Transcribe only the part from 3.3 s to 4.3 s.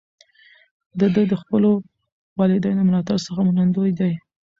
منندوی دی.